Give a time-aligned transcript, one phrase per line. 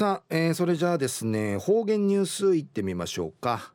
[0.00, 3.74] さあ、えー、それじゃあですね方言ニュースいってみましょうか、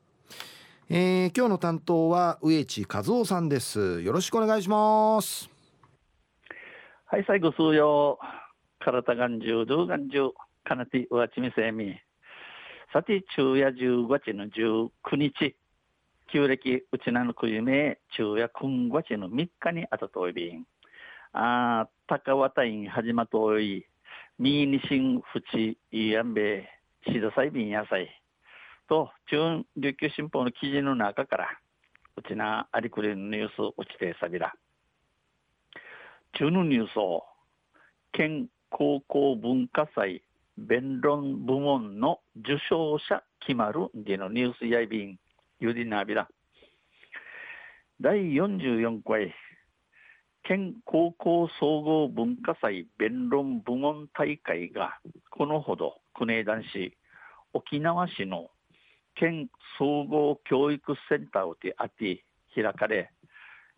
[0.90, 4.02] えー、今日の担当は植地和夫さんです。
[4.02, 5.48] よろしくお願いします。
[7.06, 8.18] はい最後数曜
[8.80, 10.32] 体がんじゅうどうがんじゅう
[10.64, 11.96] かなてうわちみせみ。
[12.92, 15.56] さて昼夜15日の19日。
[16.34, 18.00] 旧暦うちなのくゆめ。
[18.10, 20.66] 昼夜今月の3日にあたといびん。
[21.34, 23.86] あ高和隊員始まとい。
[24.38, 26.68] ミーニシンフチイヤンベ
[27.08, 28.10] シダサイビン野菜
[28.90, 31.48] と中琉球新報の記事の中から
[32.18, 34.54] うちなありくりのニュース落ちてさびら。
[36.34, 37.24] 中のニュースを
[38.12, 40.22] 県高校文化祭
[40.58, 45.18] 弁論部門の受賞者決まるでのニュースやいびん
[45.62, 46.28] ゆりなびら。
[48.02, 49.34] 第44回
[50.48, 55.00] 県高校総合文化祭弁論部門大会が
[55.32, 56.98] このほど国枝男子
[57.54, 58.52] 沖縄市の
[59.16, 63.10] 県総合教育センターであって開かれ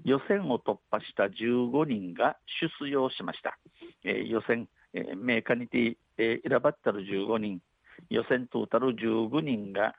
[0.04, 2.36] 予選を突破した15人が
[2.82, 3.58] 出場しました、
[4.04, 7.62] えー、予選、えー、メーカーにて、えー、選ばったる15人
[8.10, 9.96] 予選トータル15人が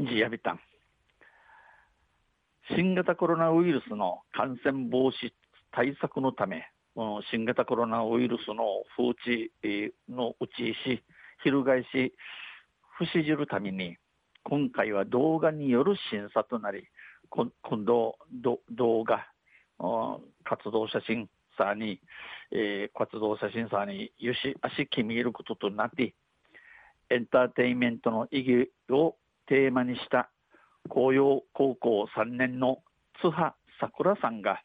[0.00, 0.60] ジアビタン
[2.76, 5.32] 新型コロナウイルスの感染防止
[5.72, 6.68] 対策のため、
[7.30, 9.52] 新型コロナウイルスの風知
[10.08, 11.02] の打ちし、
[11.42, 12.14] 翻し、
[12.96, 13.96] 不死じるために、
[14.44, 16.84] 今回は動画による審査となり、
[17.28, 17.50] 今
[17.84, 18.16] 度、
[18.70, 19.26] 動画、
[20.44, 22.00] 活動写真さに、
[22.52, 26.14] えー、活動写真さによし、足決めることとなって、
[27.10, 30.30] エンターテインメントの意義をテーマにした
[30.88, 32.78] 紅葉高校3年の
[33.20, 34.62] 津波さくらさんが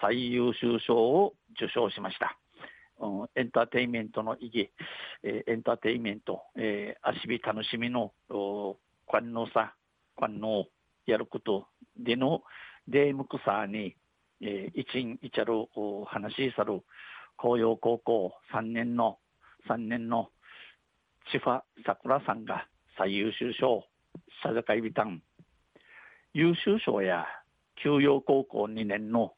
[0.00, 2.38] 最優秀賞を受賞しました。
[3.00, 4.70] うん、エンターテインメントの意義、
[5.22, 8.12] えー、エンターテインメント、えー、足火楽しみの
[9.10, 9.74] 官能さ、
[10.18, 10.66] 官能
[11.06, 11.66] やること
[11.98, 12.42] での
[12.88, 13.96] デームクサーに、
[14.40, 15.66] えー、一員一ある
[16.06, 16.82] 話しさる
[17.36, 19.18] 紅葉高校3年の
[19.68, 20.28] 3年の
[21.32, 23.84] 千葉さくらさんが最優秀賞、
[24.42, 25.20] さざかいびたん
[26.36, 27.26] 優秀賞や
[27.76, 29.34] 休養高校2年の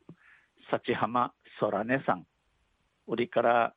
[0.70, 2.24] 幸浜空音さん、
[3.06, 3.74] 売りから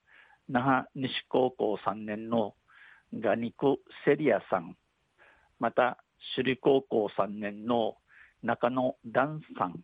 [0.48, 2.56] 那覇西高校3年の
[3.14, 3.76] ガニク
[4.06, 4.78] セリアさん、
[5.60, 5.98] また
[6.34, 7.98] 首里高校3年の
[8.42, 9.76] 中野ダンさん、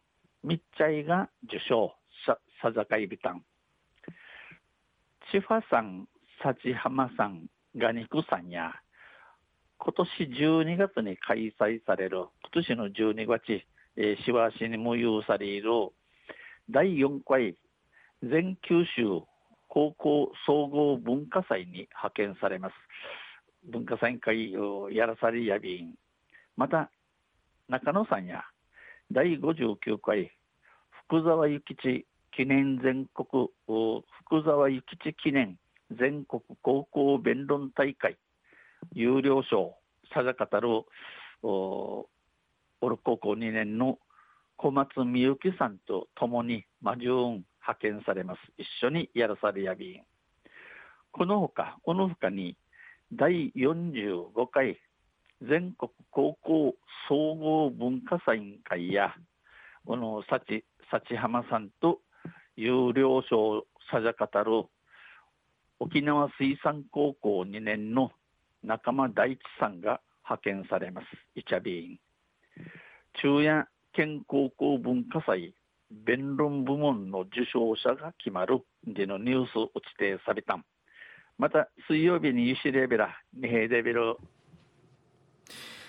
[0.41, 1.93] みっちゃいが受賞、
[2.25, 3.43] さ、さざかいびたん。
[5.33, 6.07] 千葉さん、
[6.41, 8.71] 幸浜さん、ガニクさんや、
[9.85, 10.07] 今年
[10.41, 13.61] 12月に開催される、今年の12月、
[13.95, 15.69] えー、しわしにも有される
[16.71, 17.55] 第4回
[18.23, 19.21] 全九州
[19.67, 22.73] 高校総合文化祭に派遣されます。
[23.71, 25.93] 文化祭会をやらされやびん。
[26.57, 26.89] また、
[27.69, 28.43] 中野さんや
[29.11, 30.31] 第59回
[31.05, 35.59] 福沢諭吉記念全国福沢諭吉記念
[35.91, 38.17] 全国高校弁論大会
[38.93, 39.75] 有料賞、
[40.13, 40.69] さざかたる、
[41.41, 42.07] お
[42.81, 43.99] る高校2年の
[44.57, 48.39] 小松美幸さんと共に魔順派遣されます。
[48.57, 50.01] 一緒にやらされやびん。
[51.11, 52.57] このほか、このほかに、
[53.13, 54.79] 第45回
[55.41, 56.75] 全国高校
[57.07, 59.13] 総合文化祭委員会や、
[59.85, 61.99] この幸、幸浜さんと
[62.55, 64.63] 有料賞さじゃかたる
[65.79, 68.11] 沖縄水産高校2年の
[68.65, 71.07] 仲間大地さんが派遣されます。
[71.35, 71.99] イチャビーン。
[73.21, 75.53] 中夜県高校文化祭
[75.91, 80.57] 弁論部門の受賞者が決まるでのニュースを落ちてされた
[81.37, 84.15] また水曜日にユシレベラ、ニヘデベル。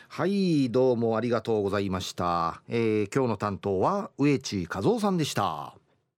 [0.08, 2.62] はい、どうもありがとうございました。
[2.68, 5.74] えー、今日の担当は植地和夫さんでした。